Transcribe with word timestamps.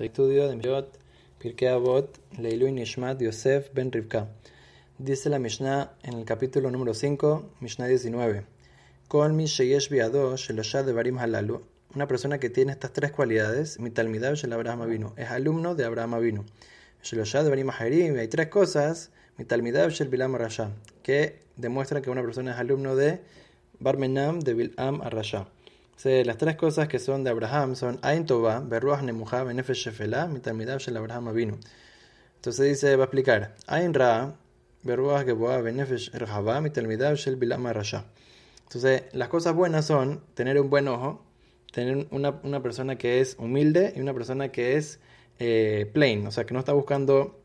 Estudio 0.00 0.48
de 0.48 0.56
Mishot, 0.56 0.98
Pirkei 1.38 1.68
Avot, 1.68 2.18
Leilui 2.38 2.72
Nishmat 2.72 3.20
Yosef 3.20 3.70
Ben 3.74 3.92
Rivka. 3.92 4.28
Dice 4.96 5.28
la 5.28 5.38
Mishnah 5.38 5.92
en 6.02 6.14
el 6.14 6.24
capítulo 6.24 6.70
número 6.70 6.94
5, 6.94 7.56
Mishnah 7.60 7.86
19. 7.86 8.46
Con 9.08 9.36
mi 9.36 9.44
sheyesh 9.44 9.90
biado 9.90 10.34
sheloshad 10.38 10.86
de 10.86 10.94
barim 10.94 11.18
halalu. 11.18 11.60
Una 11.94 12.08
persona 12.08 12.38
que 12.38 12.48
tiene 12.48 12.72
estas 12.72 12.94
tres 12.94 13.12
cualidades, 13.12 13.78
mi 13.78 13.90
talmidab 13.90 14.36
shel 14.36 14.54
Abraham 14.54 14.88
vino, 14.88 15.12
es 15.18 15.28
alumno 15.28 15.74
de 15.74 15.84
Abraham 15.84 16.18
vino. 16.22 16.46
Sheloshad 17.02 17.44
de 17.44 17.50
barim 17.50 17.68
harim, 17.68 18.16
hay 18.16 18.28
tres 18.28 18.48
cosas, 18.48 19.10
mi 19.36 19.44
talmidab 19.44 19.90
shel 19.90 20.08
bilam 20.08 20.34
rasha, 20.34 20.70
que 21.02 21.40
demuestran 21.56 22.02
que 22.02 22.08
una 22.08 22.22
persona 22.22 22.52
es 22.52 22.58
alumno 22.58 22.96
de 22.96 23.20
Barmenam 23.80 24.40
de 24.40 24.54
Bilam 24.54 25.02
Arasha 26.00 26.24
las 26.24 26.38
tres 26.38 26.56
cosas 26.56 26.88
que 26.88 26.98
son 26.98 27.24
de 27.24 27.30
Abraham 27.30 27.76
son 27.76 27.98
Ain 28.00 28.24
Tova, 28.24 28.60
Beruach 28.60 29.02
Nemuja, 29.02 29.44
Benefesh 29.44 29.84
Shefelah, 29.84 30.28
Mitalmidab 30.28 30.78
Shel 30.78 30.96
Abraham 30.96 31.30
vino. 31.34 31.58
Entonces 32.36 32.68
dice, 32.70 32.96
va 32.96 33.02
a 33.02 33.04
explicar, 33.04 33.54
Ain 33.66 33.92
Ra, 33.92 34.34
Geboa, 34.82 35.60
Benefesh 35.60 36.10
Shel 36.10 37.36
Bilam 37.36 37.66
Rasha. 37.66 38.06
Entonces, 38.62 39.02
las 39.12 39.28
cosas 39.28 39.54
buenas 39.54 39.84
son 39.84 40.24
tener 40.32 40.58
un 40.58 40.70
buen 40.70 40.88
ojo, 40.88 41.22
tener 41.70 42.06
una, 42.10 42.40
una 42.44 42.62
persona 42.62 42.96
que 42.96 43.20
es 43.20 43.36
humilde 43.38 43.92
y 43.94 44.00
una 44.00 44.14
persona 44.14 44.48
que 44.48 44.78
es 44.78 45.00
eh, 45.38 45.90
plain, 45.92 46.26
o 46.26 46.30
sea, 46.30 46.46
que 46.46 46.54
no 46.54 46.60
está 46.60 46.72
buscando 46.72 47.44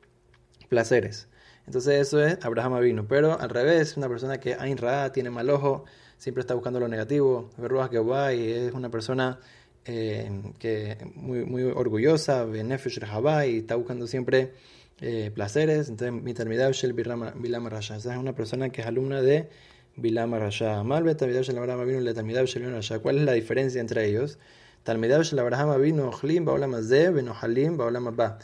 placeres. 0.70 1.28
Entonces 1.66 2.00
eso 2.00 2.24
es 2.24 2.38
Abraham 2.46 2.80
vino. 2.80 3.06
Pero 3.06 3.38
al 3.38 3.50
revés, 3.50 3.98
una 3.98 4.08
persona 4.08 4.40
que 4.40 4.54
Ain 4.54 4.78
Ra 4.78 5.12
tiene 5.12 5.30
mal 5.30 5.50
ojo, 5.50 5.84
siempre 6.26 6.42
está 6.42 6.56
buscando 6.56 6.80
lo 6.80 6.88
negativo. 6.88 7.52
Verruas 7.56 7.88
que 7.92 7.98
y 7.98 8.52
es 8.52 8.74
una 8.74 8.90
persona 8.90 9.40
eh, 9.86 10.42
que 10.58 10.98
muy, 11.14 11.46
muy 11.46 11.62
orgullosa, 11.62 12.46
Benefesh 12.46 13.00
y 13.48 13.58
está 13.60 13.76
buscando 13.76 14.08
siempre 14.08 14.54
eh, 15.02 15.30
placeres. 15.32 15.88
Entonces, 15.88 16.24
mi 16.24 16.34
talmidab 16.34 16.72
shel 16.72 16.94
Bilam 16.94 17.68
Rasha. 17.68 17.98
Esa 17.98 18.14
es 18.14 18.18
una 18.18 18.34
persona 18.34 18.70
que 18.72 18.82
es 18.82 18.88
alumna 18.88 19.22
de 19.22 19.50
Bilam 19.98 20.34
Rasha. 20.34 20.82
Malve 20.82 21.14
talmidab 21.14 21.44
shel 21.44 21.60
Abraham 21.60 21.86
vino 21.86 22.00
le 22.00 22.16
talmidab 22.16 22.48
shel 22.48 22.72
Rasha. 22.74 22.98
¿Cuál 22.98 23.20
es 23.20 23.26
la 23.26 23.34
diferencia 23.34 23.80
entre 23.80 24.08
ellos? 24.08 24.40
Talmidab 24.82 25.22
shel 25.22 25.38
Abraham 25.38 25.80
vino 25.80 26.10
Ochlim 26.10 26.44
Baolam 26.44 26.74
Azeh, 26.74 27.12
Benohalim 27.12 27.78
Baolam 27.78 28.08
Abba. 28.08 28.40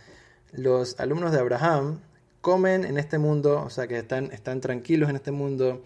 Los 0.52 1.00
alumnos 1.00 1.32
de 1.32 1.40
Abraham 1.40 2.00
comen 2.42 2.86
en 2.86 3.00
este 3.00 3.18
mundo, 3.18 3.64
o 3.64 3.72
sea 3.72 3.88
que 3.88 3.98
están, 3.98 4.32
están 4.32 4.62
tranquilos 4.62 5.10
en 5.10 5.16
este 5.16 5.32
mundo, 5.32 5.84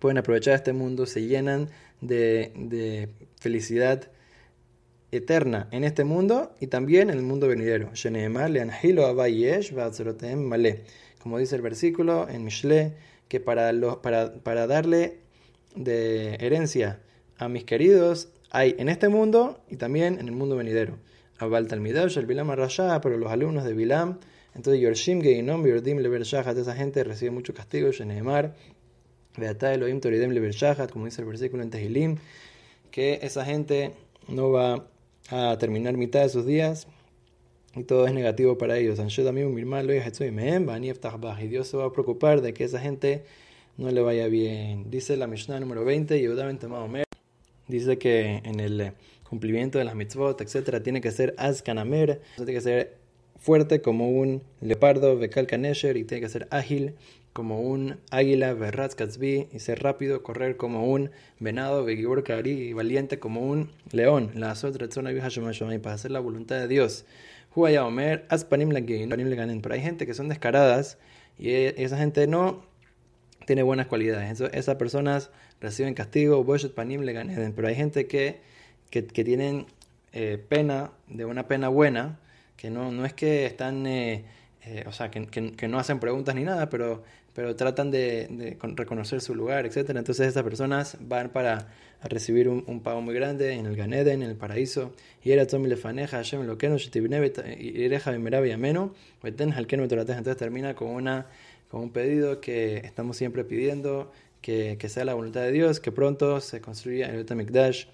pueden 0.00 0.18
aprovechar 0.18 0.54
este 0.54 0.72
mundo, 0.72 1.06
se 1.06 1.22
llenan 1.26 1.68
de, 2.00 3.08
felicidad 3.38 4.10
eterna 5.12 5.68
en 5.70 5.84
este 5.84 6.04
mundo 6.04 6.54
y 6.60 6.66
también 6.66 7.10
en 7.10 7.16
el 7.16 7.22
mundo 7.22 7.46
venidero. 7.46 7.90
Como 11.22 11.38
dice 11.38 11.56
el 11.56 11.62
versículo 11.62 12.28
en 12.28 12.44
Mishle, 12.44 12.94
que 13.28 13.38
para, 13.38 13.72
los, 13.72 13.98
para, 13.98 14.32
para 14.42 14.66
darle 14.66 15.18
de 15.76 16.34
herencia 16.40 17.00
a 17.38 17.48
mis 17.48 17.64
queridos 17.64 18.32
hay 18.50 18.74
en 18.78 18.88
este 18.88 19.08
mundo 19.08 19.62
y 19.68 19.76
también 19.76 20.18
en 20.18 20.26
el 20.26 20.32
mundo 20.32 20.56
venidero. 20.56 20.98
El 21.40 22.26
Bilam 22.26 22.50
pero 23.02 23.16
los 23.16 23.32
alumnos 23.32 23.64
de 23.64 23.72
Bilam, 23.72 24.18
entonces 24.54 24.82
Yorshim 24.82 25.22
Geinom, 25.22 25.64
Yordim 25.64 25.98
Lever 25.98 26.22
esa 26.22 26.74
gente 26.74 27.02
recibe 27.04 27.30
mucho 27.30 27.54
castigo, 27.54 27.90
Sheneemar, 27.92 28.54
Como 29.36 31.04
dice 31.04 31.22
el 31.22 31.28
versículo 31.28 31.62
en 31.62 31.70
Tehilim, 31.70 32.16
que 32.90 33.20
esa 33.22 33.44
gente 33.44 33.92
no 34.28 34.50
va 34.50 34.86
a 35.30 35.56
terminar 35.58 35.96
mitad 35.96 36.22
de 36.22 36.28
sus 36.28 36.44
días 36.46 36.86
y 37.74 37.84
todo 37.84 38.06
es 38.06 38.12
negativo 38.12 38.58
para 38.58 38.76
ellos. 38.78 38.98
Y 38.98 39.02
Dios 41.48 41.68
se 41.68 41.76
va 41.76 41.84
a 41.84 41.92
preocupar 41.92 42.40
de 42.40 42.52
que 42.52 42.64
esa 42.64 42.80
gente 42.80 43.24
no 43.76 43.90
le 43.90 44.00
vaya 44.00 44.26
bien. 44.26 44.90
Dice 44.90 45.16
la 45.16 45.26
Mishnah 45.26 45.60
número 45.60 45.84
20, 45.84 46.20
dice 47.68 47.98
que 47.98 48.42
en 48.44 48.60
el 48.60 48.92
cumplimiento 49.28 49.78
de 49.78 49.84
las 49.84 49.94
mitzvot, 49.94 50.40
etcétera, 50.40 50.82
tiene 50.82 51.00
que 51.00 51.12
ser 51.12 51.34
azkanamer, 51.38 52.20
tiene 52.34 52.52
que 52.52 52.60
ser 52.60 52.99
fuerte 53.40 53.80
como 53.80 54.10
un 54.10 54.42
leopardo, 54.60 55.18
bekal 55.18 55.46
kanesher, 55.46 55.96
y 55.96 56.04
tiene 56.04 56.20
que 56.20 56.28
ser 56.28 56.46
ágil 56.50 56.94
como 57.32 57.60
un 57.60 57.98
águila, 58.10 58.52
Berratz 58.54 58.96
y 59.20 59.58
ser 59.60 59.82
rápido, 59.82 60.22
correr 60.22 60.56
como 60.56 60.86
un 60.86 61.10
venado, 61.38 61.84
Begibor 61.84 62.24
y 62.46 62.72
valiente 62.72 63.18
como 63.18 63.40
un 63.40 63.70
león. 63.92 64.30
La 64.34 64.54
para 65.78 65.94
hacer 65.94 66.10
la 66.10 66.20
voluntad 66.20 66.58
de 66.58 66.68
Dios. 66.68 67.04
Huaya 67.54 67.84
Omer, 67.84 68.26
Aspanim 68.28 68.70
Pero 68.70 69.74
hay 69.74 69.80
gente 69.80 70.06
que 70.06 70.14
son 70.14 70.28
descaradas 70.28 70.98
y 71.38 71.50
e, 71.50 71.74
esa 71.78 71.96
gente 71.96 72.26
no 72.26 72.62
tiene 73.46 73.62
buenas 73.62 73.86
cualidades. 73.86 74.40
esas 74.52 74.76
personas 74.76 75.30
reciben 75.60 75.94
castigo, 75.94 76.44
Pero 76.44 77.68
hay 77.68 77.74
gente 77.74 78.06
que, 78.06 78.40
que, 78.90 79.02
tienen 79.02 79.66
eh, 80.12 80.38
pena, 80.48 80.92
de 81.08 81.24
una 81.24 81.46
pena 81.48 81.68
buena, 81.68 82.18
que 82.60 82.70
no, 82.70 82.92
no 82.92 83.06
es 83.06 83.14
que 83.14 83.46
están. 83.46 83.86
Eh, 83.86 84.24
eh, 84.66 84.84
o 84.86 84.92
sea, 84.92 85.10
que, 85.10 85.26
que, 85.26 85.68
no 85.68 85.78
hacen 85.78 85.98
preguntas 85.98 86.34
ni 86.34 86.44
nada, 86.44 86.68
pero, 86.68 87.02
pero 87.32 87.56
tratan 87.56 87.90
de, 87.90 88.58
reconocer 88.74 89.22
su 89.22 89.34
lugar, 89.34 89.64
etc. 89.64 89.88
Entonces 89.96 90.28
estas 90.28 90.42
personas 90.42 90.98
van 91.00 91.30
para 91.30 91.68
recibir 92.02 92.50
un, 92.50 92.80
pago 92.80 93.00
muy 93.00 93.14
grande 93.14 93.54
en 93.54 93.64
el 93.64 93.76
Ganeden, 93.76 94.22
en 94.22 94.28
el 94.28 94.36
paraíso. 94.36 94.92
Y 95.24 95.32
era 95.32 95.46
Tommy 95.46 95.68
Lefaneja, 95.68 96.18
Hashem 96.18 96.42
lo 96.42 96.58
que 96.58 96.68
no 96.68 96.76
y 96.76 97.82
Ereja 97.82 98.10
Bimerabi 98.10 98.50
Ameno, 98.50 98.94
Entonces 99.22 100.36
termina 100.36 100.74
con, 100.74 100.88
una, 100.88 101.28
con 101.70 101.80
un 101.80 101.90
pedido 101.90 102.42
que 102.42 102.76
estamos 102.78 103.16
siempre 103.16 103.44
pidiendo, 103.44 104.12
que, 104.42 104.76
que 104.78 104.90
sea 104.90 105.06
la 105.06 105.14
voluntad 105.14 105.40
de 105.40 105.52
Dios, 105.52 105.80
que 105.80 105.92
pronto 105.92 106.40
se 106.40 106.60
construya 106.60 107.08
el 107.08 107.16
Betamikdash 107.16 107.86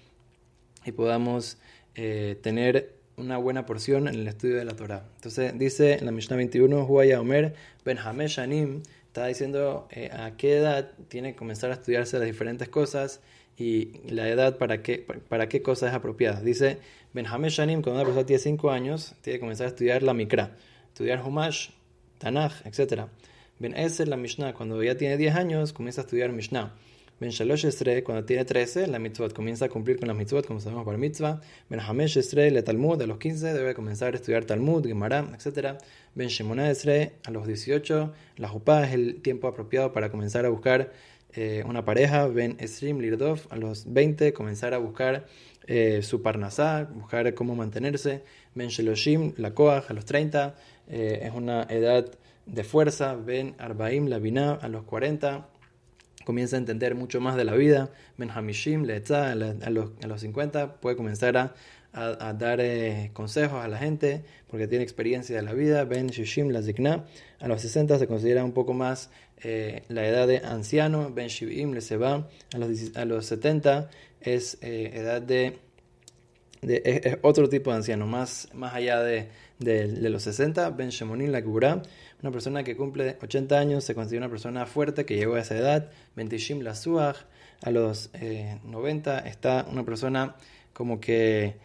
y 0.85 0.91
podamos 0.91 1.57
eh, 1.95 2.37
tener 2.43 2.96
una 3.17 3.37
buena 3.37 3.65
porción 3.65 4.07
en 4.07 4.13
el 4.13 4.27
estudio 4.27 4.57
de 4.57 4.65
la 4.65 4.75
Torah. 4.75 5.03
Entonces 5.15 5.57
dice 5.57 5.93
en 5.95 6.05
la 6.05 6.11
Mishnah 6.11 6.37
21, 6.37 6.83
Huaya 6.85 7.19
Omer 7.19 7.55
Ben 7.83 7.97
Shanim, 7.97 8.83
está 9.07 9.25
diciendo 9.25 9.87
eh, 9.89 10.11
a 10.13 10.37
qué 10.37 10.57
edad 10.57 10.91
tiene 11.07 11.31
que 11.31 11.35
comenzar 11.35 11.71
a 11.71 11.73
estudiarse 11.73 12.19
las 12.19 12.27
diferentes 12.27 12.69
cosas 12.69 13.21
y 13.57 14.01
la 14.07 14.29
edad 14.29 14.59
para 14.59 14.83
qué, 14.83 15.03
para 15.29 15.49
qué 15.49 15.63
cosa 15.63 15.87
es 15.87 15.95
apropiada. 15.95 16.41
Dice 16.41 16.77
Ben 17.13 17.25
Shanim, 17.25 17.81
cuando 17.81 18.01
una 18.01 18.05
persona 18.05 18.27
tiene 18.27 18.39
5 18.39 18.69
años, 18.69 19.15
tiene 19.21 19.37
que 19.37 19.41
comenzar 19.41 19.65
a 19.65 19.69
estudiar 19.69 20.03
la 20.03 20.13
Mikra, 20.13 20.55
estudiar 20.89 21.25
Humash, 21.25 21.69
Tanaj, 22.19 22.67
etc. 22.67 23.05
Ben 23.57 23.75
Eser, 23.75 24.09
la 24.09 24.17
Mishnah, 24.17 24.53
cuando 24.53 24.83
ya 24.83 24.95
tiene 24.95 25.17
10 25.17 25.35
años, 25.35 25.73
comienza 25.73 26.01
a 26.01 26.03
estudiar 26.03 26.31
Mishnah. 26.33 26.71
Ben 27.19 27.31
Shalosh 27.31 27.65
Estre, 27.65 28.03
cuando 28.03 28.25
tiene 28.25 28.45
13, 28.45 28.85
la 28.85 28.99
mitzvot 28.99 29.33
comienza 29.33 29.65
a 29.65 29.69
cumplir 29.69 29.97
con 29.97 30.07
las 30.07 30.15
mitzvot, 30.15 30.45
como 30.45 30.59
sabemos 30.59 30.85
para 30.85 30.99
mitzvah. 30.99 31.41
Ben 31.67 31.79
Hamesh 31.79 32.17
Estre, 32.17 32.51
le 32.51 32.61
Talmud, 32.61 33.01
a 33.01 33.07
los 33.07 33.17
15 33.17 33.53
debe 33.53 33.73
comenzar 33.73 34.13
a 34.13 34.17
estudiar 34.17 34.45
Talmud, 34.45 34.85
Gemara, 34.85 35.27
etc. 35.33 35.79
Ben 36.13 36.27
Shimona 36.27 36.69
Estre, 36.69 37.13
a 37.25 37.31
los 37.31 37.47
18, 37.47 38.13
la 38.35 38.47
Jupá 38.47 38.85
es 38.85 38.93
el 38.93 39.21
tiempo 39.23 39.47
apropiado 39.47 39.93
para 39.93 40.11
comenzar 40.11 40.45
a 40.45 40.49
buscar 40.49 40.91
eh, 41.33 41.63
una 41.65 41.83
pareja. 41.85 42.27
Ben 42.27 42.55
Esrim 42.59 42.99
Lirdov, 42.99 43.39
a 43.49 43.55
los 43.55 43.91
20, 43.91 44.31
comenzar 44.33 44.75
a 44.75 44.77
buscar 44.77 45.25
eh, 45.65 46.03
su 46.03 46.21
parnasá, 46.21 46.87
buscar 46.93 47.33
cómo 47.33 47.55
mantenerse. 47.55 48.21
Ben 48.53 48.67
Sheloshim, 48.67 49.33
la 49.37 49.55
Koach, 49.55 49.89
a 49.89 49.93
los 49.93 50.05
30, 50.05 50.53
eh, 50.87 51.21
es 51.23 51.33
una 51.33 51.63
edad 51.63 52.11
de 52.45 52.63
fuerza. 52.63 53.15
Ben 53.15 53.55
Arbaim, 53.57 54.05
la 54.05 54.19
Binah, 54.19 54.53
a 54.53 54.67
los 54.67 54.83
40 54.83 55.56
comienza 56.27 56.57
a 56.57 56.59
entender 56.59 56.93
mucho 56.93 57.21
más 57.21 57.37
de 57.37 57.45
la 57.45 57.55
vida. 57.55 57.89
Ben 58.17 58.29
Hamishim, 58.29 58.83
a 58.83 59.35
los, 59.35 59.91
a 60.03 60.07
los 60.07 60.19
50, 60.19 60.81
puede 60.81 60.97
comenzar 60.97 61.37
a, 61.37 61.53
a, 61.93 62.33
dar 62.33 62.59
eh, 62.59 63.11
consejos 63.13 63.63
a 63.63 63.69
la 63.69 63.77
gente 63.77 64.25
porque 64.49 64.67
tiene 64.67 64.83
experiencia 64.83 65.37
de 65.37 65.41
la 65.41 65.53
vida. 65.53 65.85
Ben 65.85 66.07
Shishim, 66.07 66.49
la 66.49 66.61
Zikna, 66.61 67.05
a 67.39 67.47
los 67.47 67.61
60 67.61 67.97
se 67.97 68.07
considera 68.07 68.43
un 68.43 68.51
poco 68.51 68.73
más 68.73 69.09
eh, 69.41 69.83
la 69.87 70.05
edad 70.05 70.27
de 70.27 70.39
anciano. 70.39 71.13
Ben 71.13 71.29
Shivim, 71.29 71.71
le 71.71 71.79
Seba, 71.79 72.27
a 72.53 72.57
los, 72.57 72.97
a 72.97 73.05
los 73.05 73.25
70 73.27 73.89
es 74.19 74.57
eh, 74.59 74.91
edad 74.95 75.21
de, 75.21 75.59
de 76.61 76.81
es, 76.85 77.17
otro 77.21 77.49
tipo 77.49 77.71
de 77.71 77.77
anciano, 77.77 78.07
más, 78.07 78.49
más 78.53 78.73
allá 78.73 79.01
de, 79.01 79.29
de, 79.59 80.09
los 80.09 80.23
60. 80.23 80.69
Ben 80.71 80.89
Shemonim, 80.89 81.31
la 81.31 81.43
Kubra 81.43 81.81
una 82.21 82.31
persona 82.31 82.63
que 82.63 82.75
cumple 82.75 83.17
80 83.21 83.59
años 83.59 83.83
se 83.83 83.93
considera 83.93 84.25
una 84.25 84.31
persona 84.31 84.65
fuerte 84.65 85.05
que 85.05 85.15
llegó 85.15 85.35
a 85.35 85.41
esa 85.41 85.55
edad. 85.55 85.91
Bentishim 86.15 86.61
la 86.61 86.73
a 87.63 87.71
los 87.71 88.11
90 88.63 89.19
eh, 89.19 89.29
está 89.29 89.67
una 89.71 89.83
persona 89.83 90.35
como 90.73 90.99
que 90.99 91.57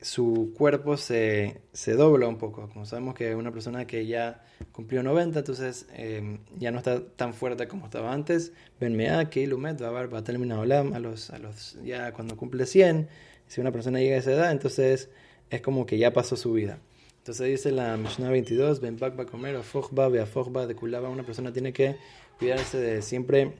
su 0.00 0.52
cuerpo 0.56 0.96
se, 0.96 1.60
se, 1.72 1.92
dobla 1.92 2.26
un 2.26 2.38
poco. 2.38 2.68
Como 2.68 2.84
sabemos 2.84 3.14
que 3.14 3.34
una 3.36 3.52
persona 3.52 3.86
que 3.86 4.06
ya 4.06 4.44
cumplió 4.72 5.04
90, 5.04 5.38
entonces 5.38 5.86
em, 5.94 6.40
ya 6.58 6.72
no 6.72 6.78
está 6.78 7.04
tan 7.06 7.32
fuerte 7.32 7.68
como 7.68 7.84
estaba 7.84 8.12
antes. 8.12 8.52
Ben 8.80 8.96
Mea, 8.96 9.30
Keilumet, 9.30 9.80
va 9.80 10.18
a 10.18 10.24
terminar 10.24 10.58
a 10.60 10.98
los, 10.98 11.30
a 11.30 11.38
los, 11.38 11.78
ya 11.84 12.12
cuando 12.12 12.36
cumple 12.36 12.66
100, 12.66 13.08
si 13.52 13.60
una 13.60 13.70
persona 13.70 13.98
llega 13.98 14.16
a 14.16 14.18
esa 14.18 14.32
edad, 14.32 14.50
entonces 14.50 15.10
es 15.50 15.60
como 15.60 15.84
que 15.84 15.98
ya 15.98 16.14
pasó 16.14 16.36
su 16.36 16.54
vida. 16.54 16.78
Entonces 17.18 17.48
dice 17.48 17.70
la 17.70 17.98
Mishnah 17.98 18.30
22, 18.30 18.80
Ben 18.80 18.96
va 18.96 19.08
a 19.08 19.26
comer, 19.26 19.56
Afogba, 19.56 20.08
Beafogba, 20.08 20.66
de 20.66 20.74
Kulaba. 20.74 21.10
Una 21.10 21.22
persona 21.22 21.52
tiene 21.52 21.74
que 21.74 21.96
cuidarse 22.38 22.78
de 22.78 23.02
siempre 23.02 23.52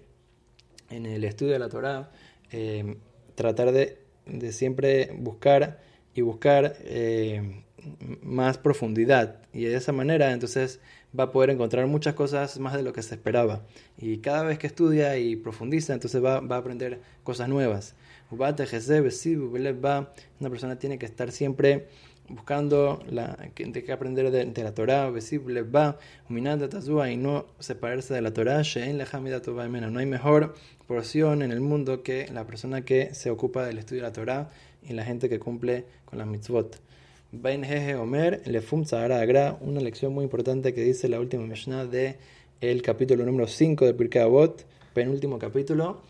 en 0.88 1.04
el 1.04 1.24
estudio 1.24 1.52
de 1.52 1.58
la 1.58 1.68
Torah, 1.68 2.10
eh, 2.50 2.96
tratar 3.34 3.72
de, 3.72 3.98
de, 4.24 4.52
siempre 4.52 5.12
buscar 5.14 5.82
y 6.14 6.20
buscar 6.20 6.76
eh, 6.81 7.64
más 8.23 8.59
profundidad. 8.59 9.43
Y 9.53 9.64
de 9.64 9.76
esa 9.76 9.93
manera, 9.93 10.32
entonces 10.32 10.81
va 11.19 11.25
a 11.25 11.32
poder 11.32 11.50
encontrar 11.50 11.87
muchas 11.87 12.14
cosas 12.14 12.59
más 12.59 12.75
de 12.75 12.82
lo 12.82 12.93
que 12.93 13.03
se 13.03 13.14
esperaba. 13.14 13.62
Y 13.99 14.19
cada 14.19 14.43
vez 14.44 14.59
que 14.59 14.67
estudia 14.67 15.19
y 15.19 15.37
profundiza, 15.37 15.93
entonces 15.93 16.23
va, 16.25 16.41
va 16.41 16.56
a 16.56 16.59
aprender 16.61 17.00
cosas 17.23 17.49
nuevas. 17.49 17.94
Una 18.31 18.56
persona 20.50 20.79
tiene 20.79 20.99
que 20.99 21.06
estar 21.06 21.32
siempre 21.32 21.88
buscando 22.29 23.03
la, 23.11 23.37
de 23.55 23.85
qué 23.85 23.93
aprender 23.93 24.31
de, 24.31 24.47
de 24.47 24.64
la 24.64 24.73
Torah, 24.73 25.11
va, 25.11 25.99
y 27.11 27.17
no 27.17 27.47
separarse 27.59 28.14
de 28.14 28.23
la 28.23 28.32
Torah, 28.32 28.62
no 28.62 29.99
hay 29.99 30.06
mejor 30.06 30.55
porción 30.87 31.43
en 31.43 31.53
el 31.53 31.61
mundo 31.61 32.03
que 32.03 32.29
la 32.32 32.47
persona 32.47 32.87
que 32.87 33.14
se 33.14 33.31
ocupa 33.31 33.67
del 33.67 33.79
estudio 33.79 34.03
de 34.03 34.09
la 34.09 34.12
Torah 34.12 34.50
y 34.88 34.93
la 34.93 35.05
gente 35.05 35.29
que 35.29 35.38
cumple 35.38 35.84
con 36.05 36.19
las 36.19 36.26
mitzvot. 36.26 36.81
Ben 37.31 37.64
Jeje 37.64 37.94
Omer, 37.94 38.43
Lefum 38.44 38.84
Agra, 38.93 39.56
una 39.61 39.81
lección 39.81 40.12
muy 40.12 40.25
importante 40.25 40.75
que 40.75 40.82
dice 40.82 41.08
la 41.08 41.19
última 41.19 41.46
Mishnah 41.46 41.87
de 41.87 42.19
el 42.61 42.82
capítulo 42.82 43.25
número 43.25 43.46
5 43.46 43.87
de 43.87 43.94
Pirkei 43.94 44.23
Avot, 44.23 44.67
penúltimo 44.93 45.38
capítulo. 45.38 46.02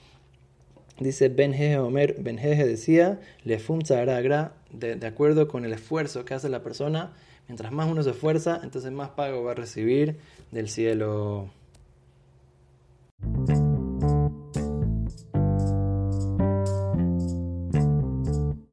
Dice 0.98 1.28
Ben 1.28 1.54
Jeje 1.54 1.78
Omer, 1.78 2.16
Ben 2.18 2.38
Jeje 2.38 2.66
decía, 2.66 3.20
Lefum 3.44 3.80
Agra, 3.90 4.54
de, 4.72 4.96
de 4.96 5.06
acuerdo 5.06 5.46
con 5.46 5.64
el 5.64 5.72
esfuerzo 5.72 6.24
que 6.24 6.34
hace 6.34 6.48
la 6.48 6.62
persona, 6.62 7.12
mientras 7.46 7.72
más 7.72 7.88
uno 7.88 8.02
se 8.02 8.10
esfuerza, 8.10 8.60
entonces 8.62 8.90
más 8.90 9.10
pago 9.10 9.44
va 9.44 9.52
a 9.52 9.54
recibir 9.54 10.16
del 10.50 10.68
cielo. 10.68 11.50